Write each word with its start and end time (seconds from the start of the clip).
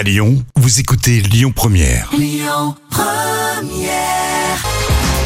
À 0.00 0.02
Lyon, 0.02 0.42
vous 0.56 0.80
écoutez 0.80 1.20
Lyon 1.20 1.52
Première. 1.54 2.08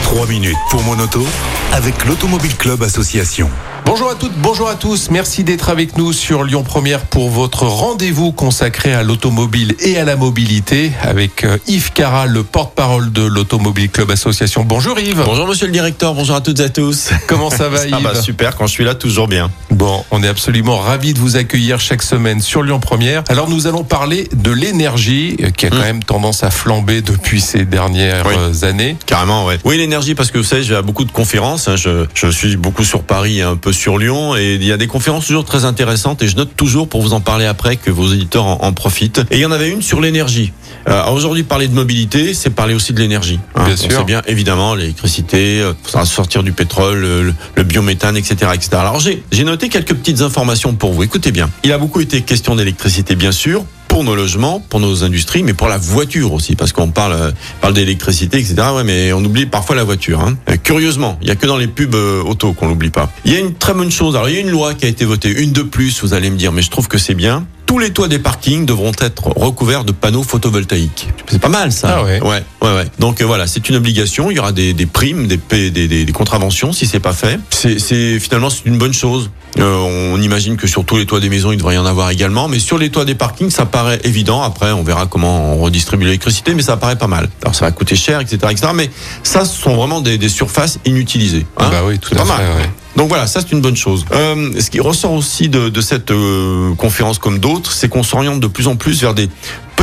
Trois 0.03 0.27
minutes 0.27 0.57
pour 0.69 0.83
mon 0.83 0.99
auto 0.99 1.25
avec 1.71 2.05
l'Automobile 2.05 2.57
Club 2.57 2.83
Association. 2.83 3.49
Bonjour 3.87 4.11
à 4.11 4.15
toutes, 4.15 4.33
bonjour 4.39 4.69
à 4.69 4.75
tous. 4.75 5.11
Merci 5.11 5.45
d'être 5.45 5.69
avec 5.69 5.97
nous 5.99 6.13
sur 6.13 6.43
Lyon 6.43 6.63
Première 6.65 7.01
pour 7.03 7.29
votre 7.29 7.65
rendez-vous 7.65 8.33
consacré 8.33 8.93
à 8.93 9.03
l'automobile 9.03 9.75
et 9.81 9.99
à 9.99 10.05
la 10.05 10.17
mobilité 10.17 10.91
avec 11.03 11.45
euh, 11.45 11.59
Yves 11.69 11.93
Cara, 11.93 12.27
le 12.27 12.43
porte-parole 12.43 13.13
de 13.13 13.23
l'Automobile 13.23 13.91
Club 13.91 14.11
Association. 14.11 14.65
Bonjour 14.65 14.99
Yves. 14.99 15.23
Bonjour 15.25 15.47
monsieur 15.47 15.67
le 15.67 15.73
directeur, 15.73 16.15
bonjour 16.15 16.35
à 16.35 16.41
toutes 16.41 16.59
et 16.61 16.65
à 16.65 16.69
tous. 16.71 17.11
Comment 17.29 17.51
ça 17.51 17.69
va 17.69 17.87
Yves 17.87 18.01
va 18.03 18.21
super, 18.21 18.57
quand 18.57 18.67
je 18.67 18.73
suis 18.73 18.85
là, 18.85 18.95
toujours 18.95 19.29
bien. 19.29 19.51
Bon, 19.71 20.03
on 20.11 20.23
est 20.23 20.29
absolument 20.29 20.79
ravis 20.79 21.13
de 21.15 21.19
vous 21.21 21.37
accueillir 21.37 21.79
chaque 21.79 22.03
semaine 22.03 22.41
sur 22.41 22.63
Lyon 22.63 22.81
Première. 22.81 23.23
Alors 23.29 23.49
nous 23.49 23.67
allons 23.67 23.85
parler 23.85 24.29
de 24.35 24.51
l'énergie 24.51 25.37
euh, 25.43 25.51
qui 25.51 25.67
a 25.67 25.71
quand 25.71 25.75
Mm. 25.77 25.81
même 25.81 26.03
tendance 26.05 26.43
à 26.43 26.51
flamber 26.51 27.03
depuis 27.03 27.41
ces 27.41 27.65
dernières 27.65 28.27
Oui. 28.27 28.35
euh, 28.39 28.67
années. 28.67 28.97
Carrément, 29.07 29.45
ouais. 29.45 29.59
Oui, 29.65 29.77
l'énergie, 29.77 30.15
parce 30.15 30.31
que 30.31 30.39
vous 30.39 30.45
savez, 30.45 30.75
à 30.75 30.83
beaucoup 30.83 31.05
de 31.05 31.13
conférences. 31.13 31.69
hein. 31.69 31.77
Je, 31.77 32.07
je 32.15 32.29
suis 32.29 32.57
beaucoup 32.57 32.85
sur 32.85 33.03
Paris 33.03 33.43
un 33.43 33.57
peu 33.57 33.73
sur 33.75 33.99
Lyon. 33.99 34.37
Et 34.37 34.55
il 34.55 34.65
y 34.65 34.73
a 34.73 34.77
des 34.77 34.87
conférences 34.87 35.27
toujours 35.27 35.45
très 35.45 35.65
intéressantes. 35.65 36.23
Et 36.23 36.29
je 36.29 36.37
note 36.37 36.57
toujours 36.57 36.89
pour 36.89 37.03
vous 37.03 37.13
en 37.13 37.21
parler 37.21 37.45
après 37.47 37.77
que 37.77 37.91
vos 37.91 38.13
éditeurs 38.13 38.45
en, 38.47 38.59
en 38.63 38.73
profitent. 38.73 39.19
Et 39.31 39.37
il 39.37 39.41
y 39.41 39.47
en 39.47 39.53
avait 39.53 39.69
une 39.71 39.83
sur 39.83 40.01
l'énergie. 40.01 40.53
Euh, 40.89 41.03
Aujourd'hui, 41.11 41.43
parler 41.45 41.69
de 41.69 41.75
mobilité, 41.75 42.35
c'est 42.35 42.51
parler 42.51 42.75
aussi 42.75 42.93
de 42.93 43.01
l'énergie. 43.01 43.41
hein. 43.55 43.65
Bien 43.65 43.75
On 43.75 43.77
sûr. 43.77 43.91
sait 43.99 44.05
bien, 44.05 44.23
évidemment, 44.27 44.75
l'électricité, 44.75 45.61
euh, 45.61 45.73
ça 45.87 46.05
sortir 46.05 46.43
du 46.43 46.53
pétrole, 46.53 47.01
le, 47.01 47.35
le 47.55 47.63
biométhane, 47.63 48.17
etc., 48.17 48.51
etc. 48.55 48.69
Alors 48.75 49.01
j'ai 49.01 49.45
noté 49.45 49.69
quelques 49.69 49.95
petites 49.95 50.21
informations 50.21 50.75
pour 50.75 50.93
vous. 50.93 51.03
Écoutez 51.03 51.33
bien. 51.33 51.51
Il 51.65 51.73
a 51.73 51.79
beaucoup 51.79 52.01
été 52.01 52.21
question 52.23 52.55
d'électricité, 52.57 53.15
bien 53.17 53.33
sûr 53.33 53.65
pour 53.95 54.03
nos 54.03 54.17
logements, 54.17 54.59
pour 54.59 54.81
nos 54.81 55.05
industries, 55.05 55.45
mais 55.45 55.53
pour 55.53 55.69
la 55.69 55.79
voiture 55.79 56.33
aussi, 56.33 56.57
parce 56.57 56.73
qu'on 56.73 56.91
parle, 56.91 57.13
euh, 57.13 57.31
parle 57.61 57.75
d'électricité, 57.75 58.39
etc. 58.39 58.57
Ouais, 58.75 58.83
mais 58.83 59.13
on 59.13 59.25
oublie 59.25 59.47
parfois 59.47 59.77
la 59.77 59.85
voiture. 59.85 60.19
Hein. 60.19 60.37
Euh, 60.51 60.57
curieusement, 60.57 61.17
il 61.23 61.29
y 61.29 61.31
a 61.31 61.37
que 61.37 61.47
dans 61.47 61.57
les 61.57 61.69
pubs 61.69 61.95
euh, 61.95 62.21
auto 62.25 62.55
qu'on 62.55 62.67
l'oublie 62.67 62.91
pas. 62.91 63.09
Il 63.25 63.33
y 63.33 63.37
a 63.37 63.39
une 63.39 63.55
très 63.55 63.73
bonne 63.73 63.93
chose. 63.93 64.17
Alors 64.17 64.29
il 64.29 64.35
y 64.35 64.39
a 64.39 64.41
une 64.41 64.51
loi 64.51 64.75
qui 64.75 64.85
a 64.85 64.89
été 64.89 65.05
votée, 65.05 65.31
une 65.41 65.53
de 65.53 65.63
plus, 65.63 66.03
vous 66.03 66.13
allez 66.13 66.29
me 66.31 66.37
dire, 66.37 66.51
mais 66.51 66.63
je 66.63 66.71
trouve 66.71 66.89
que 66.89 66.99
c'est 66.99 67.15
bien. 67.15 67.47
Tous 67.75 67.81
les 67.81 67.91
toits 67.93 68.07
des 68.07 68.21
parkings 68.21 68.67
devront 68.67 68.93
être 69.01 69.37
recouverts 69.37 69.83
de 69.83 69.91
panneaux 69.91 70.23
photovoltaïques. 70.23 71.09
C'est 71.27 71.41
pas 71.41 71.49
mal 71.49 71.73
ça. 71.73 71.97
Ah 71.99 72.05
ouais. 72.05 72.21
Ouais, 72.21 72.45
ouais, 72.63 72.73
ouais. 72.73 72.85
Donc 73.01 73.21
euh, 73.21 73.25
voilà, 73.25 73.49
c'est 73.49 73.69
une 73.69 73.75
obligation. 73.75 74.31
Il 74.31 74.37
y 74.37 74.39
aura 74.39 74.53
des, 74.53 74.75
des 74.75 74.87
primes, 74.87 75.27
des, 75.27 75.39
des, 75.73 75.89
des, 75.89 76.13
contraventions 76.13 76.73
si 76.73 76.87
c'est 76.87 77.01
pas 77.01 77.13
fait. 77.13 77.41
C'est, 77.51 78.21
finalement 78.21 78.49
c'est 78.49 78.67
une 78.67 78.79
bonne 78.79 78.93
chose. 78.93 79.29
Euh, 79.59 80.13
on 80.13 80.23
imagine 80.23 80.57
que 80.57 80.69
sur 80.69 80.85
tous 80.85 80.99
les 80.99 81.05
toits 81.05 81.19
des 81.19 81.29
maisons, 81.29 81.51
il 81.51 81.57
devrait 81.57 81.75
y 81.75 81.79
en 81.79 81.85
avoir 81.85 82.11
également, 82.11 82.47
mais 82.47 82.61
sur 82.61 82.79
les 82.79 82.91
toits 82.91 83.05
des 83.05 83.17
parkings, 83.17 83.51
ça 83.51 83.67
paraît 83.67 83.99
évident. 84.05 84.43
Après, 84.43 84.71
on 84.71 84.85
verra 84.85 85.07
comment 85.07 85.55
on 85.55 85.59
redistribue 85.59 86.05
l'électricité, 86.05 86.55
mais 86.55 86.63
ça 86.63 86.77
paraît 86.77 86.95
pas 86.95 87.09
mal. 87.09 87.29
Alors 87.43 87.57
ça 87.57 87.65
va 87.65 87.73
coûter 87.73 87.97
cher, 87.97 88.21
etc., 88.21 88.37
etc. 88.53 88.69
Mais 88.73 88.89
ça, 89.25 89.45
ce 89.45 89.61
sont 89.61 89.75
vraiment 89.75 90.01
des, 90.01 90.29
surfaces 90.29 90.79
inutilisées. 90.85 91.45
hein. 91.57 91.71
Bah 91.73 91.83
oui, 91.85 91.99
tout 91.99 92.15
à 92.15 92.19
pas 92.19 92.25
fait. 92.25 92.29
mal. 92.29 92.57
ouais. 92.57 92.71
Donc 92.97 93.09
voilà, 93.09 93.27
ça 93.27 93.41
c'est 93.41 93.53
une 93.53 93.61
bonne 93.61 93.77
chose. 93.77 94.05
Euh, 94.13 94.53
ce 94.61 94.71
qui 94.71 94.81
ressort 94.81 95.13
aussi 95.13 95.49
de, 95.49 95.81
cette 95.81 96.11
euh, 96.11 96.75
conférence 96.77 97.19
comme 97.19 97.39
d'autres, 97.39 97.73
c'est 97.73 97.89
qu'on 97.89 98.03
s'oriente 98.03 98.41
de 98.41 98.47
plus 98.47 98.69
en 98.69 98.77
plus 98.77 99.01
vers 99.01 99.15
des 99.15 99.29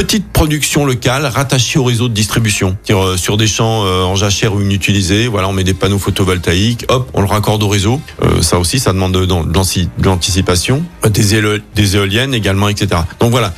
petites 0.03 0.31
productions 0.31 0.83
locales 0.85 1.25
rattachées 1.27 1.77
au 1.77 1.83
réseau 1.83 2.07
de 2.07 2.13
distribution. 2.13 2.75
Euh, 2.89 3.17
sur 3.17 3.37
des 3.37 3.45
champs 3.47 3.85
euh, 3.85 4.03
en 4.03 4.15
jachère 4.15 4.53
ou 4.55 4.61
inutilisés, 4.61 5.27
voilà, 5.27 5.47
on 5.47 5.53
met 5.53 5.63
des 5.63 5.75
panneaux 5.75 5.99
photovoltaïques, 5.99 6.85
hop, 6.89 7.09
on 7.13 7.21
le 7.21 7.27
raccorde 7.27 7.61
au 7.61 7.67
réseau. 7.67 8.01
Euh, 8.23 8.41
ça 8.41 8.57
aussi, 8.57 8.79
ça 8.79 8.93
demande 8.93 9.13
de, 9.13 9.25
de, 9.25 9.33
de 9.35 10.05
l'anticipation. 10.05 10.83
Euh, 11.05 11.09
Des, 11.09 11.95
éoliennes 11.95 12.33
également, 12.33 12.67
etc. 12.69 13.01
Donc 13.19 13.29
voilà. 13.31 13.53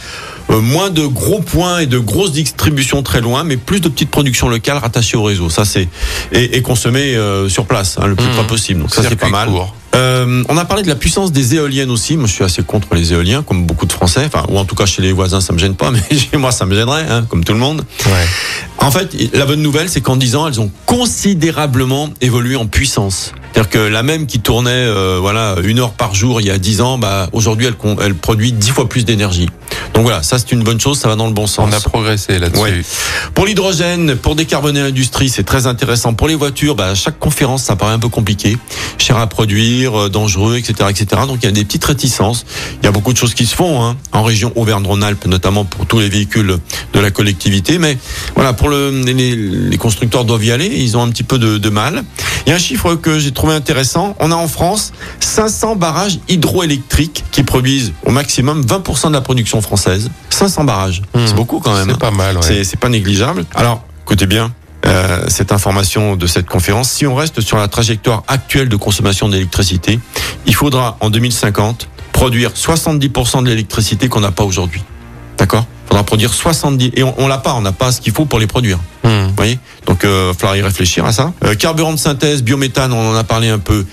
Euh, 0.50 0.60
moins 0.60 0.90
de 0.90 1.06
gros 1.06 1.40
points 1.40 1.80
et 1.80 1.86
de 1.86 1.98
grosses 1.98 2.34
distributions 2.34 3.02
très 3.04 3.22
loin, 3.22 3.46
mais 3.46 3.56
plus 3.56 3.80
de 3.80 3.88
petites 3.88 4.10
productions 4.12 4.50
locales 4.50 4.78
rattachées 4.78 5.16
au 5.16 5.24
réseau. 5.24 5.50
Ça 5.50 5.64
c'est 5.64 5.88
et, 6.34 6.58
et 6.58 6.62
consommées 6.62 7.16
euh, 7.16 7.48
sur 7.48 7.66
place, 7.66 7.98
hein, 8.02 8.08
le 8.08 8.16
plus 8.16 8.26
Mmh. 8.28 8.32
près 8.36 8.48
possible. 8.48 8.82
Donc 8.82 8.94
ça 8.94 9.02
c'est 9.08 9.16
pas 9.16 9.30
mal. 9.30 9.48
court. 9.50 9.74
Euh, 9.96 10.44
on 10.50 10.58
a 10.58 10.66
parlé 10.66 10.84
de 10.84 10.88
la 10.88 10.96
puissance 10.96 11.32
des 11.32 11.56
éoliennes 11.56 11.92
aussi. 11.92 12.18
Moi, 12.18 12.28
je 12.28 12.34
suis 12.34 12.44
assez 12.44 12.64
contre 12.64 12.96
les 12.96 13.14
éoliens, 13.14 13.44
comme 13.44 13.66
beaucoup 13.66 13.86
de 13.86 13.94
Français. 13.94 14.24
Enfin, 14.26 14.46
ou 14.50 14.58
en 14.58 14.66
tout 14.66 14.76
cas 14.76 14.86
chez 14.86 15.02
les 15.02 15.12
voisins, 15.12 15.42
ça 15.42 15.54
me 15.54 15.60
gêne 15.60 15.76
pas, 15.76 15.92
mais 16.10 16.18
chez 16.18 16.38
moi, 16.38 16.52
ça 16.52 16.66
me 16.66 16.76
gênerait, 16.76 17.06
hein, 17.10 17.26
comme 17.30 17.44
tout 17.44 17.54
le 17.54 17.60
monde. 17.60 17.84
Ouais. 18.06 18.26
En 18.80 18.92
fait, 18.92 19.16
la 19.34 19.46
bonne 19.46 19.62
nouvelle, 19.62 19.90
c'est 19.90 20.02
qu'en 20.02 20.18
10 20.18 20.36
ans, 20.36 20.48
elles 20.48 20.60
ont 20.60 20.72
considérablement 20.86 22.10
évolué 22.22 22.56
en 22.56 22.66
puissance. 22.68 23.34
C'est-à-dire 23.54 23.70
que 23.70 23.78
la 23.78 24.02
même 24.02 24.26
qui 24.26 24.40
tournait, 24.40 24.72
euh, 24.72 25.20
voilà, 25.22 25.56
une 25.64 25.80
heure 25.80 25.92
par 25.92 26.16
jour 26.16 26.42
il 26.42 26.48
y 26.48 26.52
a 26.52 26.58
10 26.58 26.82
ans, 26.82 26.98
bah 26.98 27.30
aujourd'hui, 27.34 27.68
elle, 27.68 27.76
elle 28.04 28.16
produit 28.16 28.52
10 28.52 28.72
fois 28.72 28.90
plus 28.90 29.06
d'énergie. 29.06 29.48
Donc 29.94 30.04
voilà, 30.04 30.24
ça 30.24 30.40
c'est 30.40 30.52
une 30.52 30.64
bonne 30.64 30.80
chose, 30.80 30.98
ça 30.98 31.08
va 31.08 31.16
dans 31.16 31.28
le 31.28 31.34
bon 31.34 31.46
sens. 31.46 31.70
On 31.70 31.76
a 31.76 31.80
progressé 31.80 32.40
là-dessus. 32.40 32.62
Ouais. 32.62 32.82
Pour 33.36 33.46
l'hydrogène, 33.46 34.16
pour 34.16 34.36
décarboner 34.36 34.82
l'industrie, 34.82 35.30
c'est 35.30 35.44
très 35.44 35.68
intéressant. 35.68 36.14
Pour 36.14 36.28
les 36.28 36.36
voitures, 36.36 36.76
bah, 36.76 36.90
à 36.90 36.96
chaque 36.96 37.20
conférence, 37.20 37.64
ça 37.64 37.76
paraît 37.76 37.94
un 37.94 38.00
peu 38.00 38.10
compliqué, 38.10 38.58
cher 38.98 39.18
à 39.18 39.28
produire, 39.28 40.06
euh, 40.06 40.10
dangereux, 40.10 40.58
etc., 40.58 40.90
etc. 40.90 41.22
Donc 41.28 41.40
il 41.44 41.46
y 41.46 41.50
a 41.50 41.52
des 41.52 41.64
petites 41.64 41.86
réticences. 41.86 42.46
Il 42.82 42.86
y 42.86 42.88
a 42.88 42.92
beaucoup 42.92 43.14
de 43.14 43.18
choses 43.18 43.36
qui 43.36 43.46
se 43.46 43.56
font 43.56 43.84
hein, 43.84 43.96
en 44.12 44.24
région 44.24 44.52
Auvergne-Rhône-Alpes, 44.56 45.26
notamment 45.28 45.64
pour 45.64 45.86
tous 45.86 46.00
les 46.00 46.10
véhicules 46.10 46.58
de 46.94 47.00
la 47.00 47.12
collectivité. 47.12 47.78
Mais 47.78 47.98
voilà, 48.36 48.54
pour 48.54 48.70
le, 48.70 48.90
les, 48.90 49.36
les 49.36 49.78
constructeurs 49.78 50.26
doivent 50.26 50.44
y 50.44 50.52
aller. 50.52 50.68
Ils 50.68 50.98
ont 50.98 51.04
un 51.04 51.10
petit 51.10 51.24
peu 51.24 51.38
de, 51.38 51.60
de 51.60 51.70
mal. 51.70 52.04
Il 52.46 52.50
y 52.50 52.52
a 52.52 52.56
un 52.56 52.60
chiffre 52.60 52.96
que 52.96 53.20
j'ai 53.20 53.32
trouvé 53.32 53.54
intéressant. 53.54 54.16
On 54.20 54.32
a 54.32 54.36
en 54.36 54.48
France 54.48 54.92
500 55.20 55.76
barrages 55.76 56.20
hydroélectriques 56.30 57.24
qui 57.32 57.44
produisent 57.44 57.94
au 58.06 58.12
maximum 58.12 58.64
20% 58.64 59.10
de 59.10 59.14
la 59.14 59.22
production 59.22 59.62
française. 59.62 59.83
500 60.30 60.64
barrages, 60.64 61.02
Mmh. 61.14 61.20
c'est 61.28 61.36
beaucoup 61.36 61.60
quand 61.60 61.74
même. 61.74 61.86
C'est 61.88 61.94
hein. 61.94 61.98
pas 62.00 62.12
mal. 62.12 62.36
ouais. 62.38 62.42
C'est 62.44 62.64
c'est 62.64 62.80
pas 62.80 62.90
négligeable. 62.90 63.46
Alors, 63.56 63.84
écoutez 64.06 64.26
bien. 64.28 64.52
euh, 64.86 65.26
cette 65.30 65.52
information 65.54 66.16
de 66.18 66.28
cette 66.28 66.46
conférence, 66.48 66.90
si 66.90 67.06
on 67.08 67.16
reste 67.16 67.40
sur 67.42 67.58
la 67.58 67.68
trajectoire 67.70 68.24
actuelle 68.28 68.68
de 68.70 68.76
consommation 68.76 69.30
d'électricité, 69.30 70.00
il 70.46 70.54
faudra 70.56 70.98
en 71.00 71.10
2050 71.10 71.88
produire 72.12 72.52
70% 72.52 73.44
de 73.44 73.48
l'électricité 73.50 74.10
qu'on 74.10 74.20
n'a 74.20 74.32
pas 74.32 74.44
aujourd'hui. 74.44 74.84
D'accord? 75.38 75.66
Il 75.86 75.88
faudra 75.90 76.04
produire 76.04 76.34
70 76.34 76.92
et 76.96 77.04
on, 77.04 77.14
on 77.18 77.28
l'a 77.28 77.38
pas, 77.38 77.54
on 77.54 77.62
n'a 77.62 77.72
pas 77.72 77.92
ce 77.92 78.02
qu'il 78.02 78.12
faut 78.14 78.26
pour 78.26 78.40
les 78.40 78.48
produire. 78.48 78.78
Mmh. 79.04 79.10
Vous 79.28 79.34
voyez? 79.36 79.60
Donc, 79.88 80.04
euh, 80.06 80.32
il 80.34 80.40
faudra 80.40 80.58
y 80.58 80.62
réfléchir 80.62 81.06
à 81.06 81.12
ça. 81.14 81.32
Euh, 81.46 81.56
carburant 81.56 81.94
de 81.94 81.98
synthèse, 82.00 82.44
biométhane, 82.44 82.92
on 82.94 83.12
en 83.12 83.16
a 83.16 83.24
parlé 83.24 83.50
un 83.50 83.60
peu. 83.60 83.86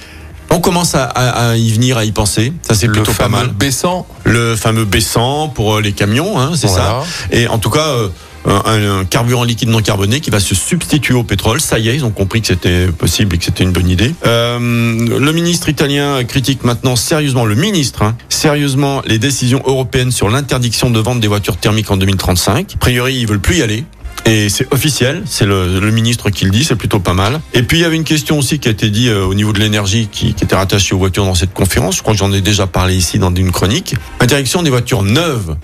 On 0.53 0.61
commence 0.61 0.95
à, 0.95 1.05
à- 1.05 1.51
à 1.51 1.57
y 1.57 1.71
venir, 1.71 1.97
à 1.97 2.05
y 2.05 2.13
penser. 2.13 2.53
Ça, 2.63 2.75
c'est 2.75 2.87
Le 2.87 2.93
plutôt 2.93 3.13
pas 3.13 3.25
fameux 3.25 3.37
mal. 3.39 3.49
baissant. 3.49 4.07
Le 4.25 4.57
fameux 4.57 4.85
baissant 4.85 5.49
pour 5.49 5.77
euh, 5.77 5.81
les 5.81 5.93
camions, 5.93 6.39
hein, 6.41 6.53
c'est 6.55 6.69
ça. 6.69 7.03
Et 7.31 7.47
en 7.47 7.59
tout 7.59 7.71
cas, 7.71 7.87
euh, 7.87 8.09
un, 8.47 9.01
un 9.01 9.05
carburant 9.05 9.45
liquide 9.45 9.69
non 9.69 9.81
carboné 9.81 10.21
qui 10.21 10.31
va 10.31 10.41
se 10.41 10.55
substituer 10.55 11.15
au 11.15 11.23
pétrole. 11.23 11.61
Ça 11.61 11.79
y 11.79 11.89
est, 11.89 11.95
ils 11.95 12.05
ont 12.05 12.11
compris 12.11 12.41
que 12.41 12.49
c'était 12.49 12.87
possible 12.89 13.35
et 13.35 13.39
que 13.39 13.45
c'était 13.45 13.63
une 13.65 13.73
bonne 13.73 13.89
idée. 13.89 14.13
Euh, 14.27 14.59
le 14.59 15.33
ministre 15.33 15.69
italien 15.69 16.25
critique 16.25 16.65
maintenant 16.65 16.97
sérieusement, 16.97 17.45
le 17.45 17.55
ministre, 17.55 18.03
hein, 18.03 18.17
sérieusement 18.29 19.03
les 19.07 19.19
décisions 19.19 19.63
européennes 19.67 20.11
sur 20.11 20.29
l'interdiction 20.31 20.91
de 20.91 20.99
vente 21.01 21.21
des 21.21 21.29
voitures 21.29 21.59
thermiques 21.59 21.91
en 21.91 21.97
2035. 21.97 22.73
A 22.75 22.79
priori, 22.79 23.15
ils 23.17 23.27
veulent 23.27 23.41
plus 23.41 23.59
y 23.59 23.63
aller. 23.63 23.85
Et 24.27 24.49
c'est 24.49 24.73
officiel, 24.73 25.23
c'est 25.27 25.47
le, 25.47 25.91
ministre 25.91 26.31
qui 26.31 26.45
le 26.45 26.51
dit, 26.51 26.65
c'est 26.65 26.77
plutôt 26.77 27.01
pas 27.01 27.15
mal. 27.15 27.41
Et 27.55 27.63
puis 27.63 27.79
il 27.79 27.81
y 27.83 27.85
avait 27.85 27.97
une 27.97 28.05
question 28.05 28.39
aussi 28.39 28.59
qui 28.59 28.69
a 28.69 28.71
été 28.71 28.91
dit 28.91 29.09
euh, 29.09 29.25
au 29.25 29.35
niveau 29.35 29.53
de 29.53 29.59
l'énergie 29.59 30.09
qui, 30.11 30.29
était 30.29 30.55
rattachée 30.55 30.95
aux 30.95 30.99
voitures 30.99 31.25
dans 31.25 31.35
cette 31.35 31.53
conférence. 31.53 31.97
Je 31.97 32.03
crois 32.03 32.15
que 32.15 32.19
j'en 32.19 32.33
ai 32.33 32.41
déjà 32.41 32.67
parlé 32.67 32.95
ici 32.95 33.19
dans 33.19 33.35
une 33.35 33.51
chronique. 33.51 33.97
Interdiction 34.21 34.63
des 34.63 34.71
voitures 34.71 35.03
neuves 35.03 35.57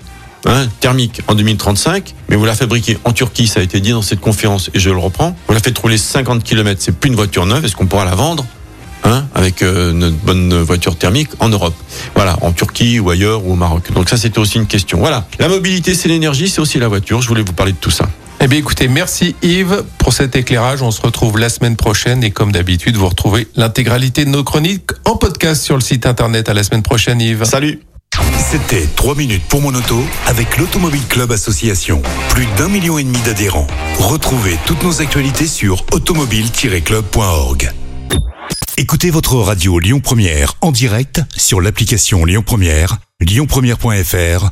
hein, 0.45 0.67
thermique 0.79 1.21
en 1.27 1.35
2035, 1.35 2.13
mais 2.29 2.35
vous 2.35 2.45
la 2.45 2.55
fabriquez 2.55 2.97
en 3.05 3.11
Turquie, 3.11 3.47
ça 3.47 3.59
a 3.59 3.63
été 3.63 3.79
dit 3.79 3.91
dans 3.91 4.01
cette 4.01 4.19
conférence, 4.19 4.69
et 4.73 4.79
je 4.79 4.89
le 4.89 4.97
reprends. 4.97 5.35
Vous 5.47 5.53
la 5.53 5.59
faites 5.59 5.77
rouler 5.77 5.97
50 5.97 6.43
km, 6.43 6.81
c'est 6.83 6.95
plus 6.95 7.09
une 7.09 7.15
voiture 7.15 7.45
neuve, 7.45 7.65
est-ce 7.65 7.75
qu'on 7.75 7.87
pourra 7.87 8.05
la 8.05 8.15
vendre 8.15 8.45
hein, 9.03 9.25
avec 9.33 9.61
euh, 9.61 9.93
notre 9.93 10.17
bonne 10.17 10.61
voiture 10.61 10.97
thermique 10.97 11.29
en 11.39 11.49
Europe? 11.49 11.75
Voilà, 12.15 12.37
en 12.41 12.51
Turquie 12.51 12.99
ou 12.99 13.09
ailleurs 13.09 13.45
ou 13.45 13.53
au 13.53 13.55
Maroc. 13.55 13.91
Donc 13.93 14.09
ça, 14.09 14.17
c'était 14.17 14.39
aussi 14.39 14.57
une 14.57 14.67
question. 14.67 14.99
Voilà, 14.99 15.27
la 15.39 15.47
mobilité, 15.47 15.95
c'est 15.95 16.09
l'énergie, 16.09 16.49
c'est 16.49 16.61
aussi 16.61 16.79
la 16.79 16.87
voiture. 16.87 17.21
Je 17.21 17.27
voulais 17.27 17.43
vous 17.43 17.53
parler 17.53 17.73
de 17.73 17.77
tout 17.77 17.91
ça. 17.91 18.07
Eh 18.39 18.47
bien, 18.47 18.59
écoutez, 18.59 18.87
merci 18.87 19.35
Yves 19.41 19.83
pour 19.97 20.13
cet 20.13 20.35
éclairage. 20.35 20.81
On 20.83 20.91
se 20.91 21.01
retrouve 21.01 21.39
la 21.39 21.49
semaine 21.49 21.75
prochaine 21.75 22.23
et 22.23 22.31
comme 22.31 22.51
d'habitude, 22.51 22.95
vous 22.95 23.09
retrouvez 23.09 23.47
l'intégralité 23.55 24.25
de 24.25 24.29
nos 24.29 24.43
chroniques 24.43 24.91
en 25.05 25.17
podcast 25.17 25.63
sur 25.63 25.75
le 25.75 25.81
site 25.81 26.05
internet. 26.05 26.47
À 26.47 26.53
la 26.53 26.63
semaine 26.63 26.83
prochaine, 26.83 27.19
Yves. 27.19 27.45
Salut 27.45 27.81
C'était 28.37 28.87
3 28.95 29.15
minutes 29.15 29.43
pour 29.49 29.61
mon 29.61 29.73
auto 29.73 30.03
avec 30.27 30.57
l'Automobile 30.57 31.07
Club 31.09 31.31
Association. 31.31 32.01
Plus 32.29 32.45
d'un 32.57 32.69
million 32.69 32.99
et 32.99 33.03
demi 33.03 33.19
d'adhérents. 33.25 33.67
Retrouvez 33.97 34.57
toutes 34.65 34.83
nos 34.83 35.01
actualités 35.01 35.47
sur 35.47 35.83
automobile-club.org. 35.91 37.71
Écoutez 38.77 39.09
votre 39.09 39.35
radio 39.37 39.79
Lyon 39.79 39.99
Première 39.99 40.53
en 40.61 40.71
direct 40.71 41.21
sur 41.35 41.59
l'application 41.59 42.23
Lyon 42.23 42.43
Première, 42.45 42.97
lyonpremière.fr 43.19 44.51